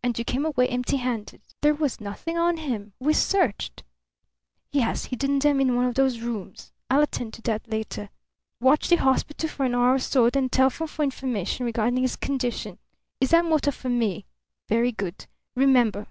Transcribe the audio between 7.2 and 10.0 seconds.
to that later. Watch the hospital for an hour or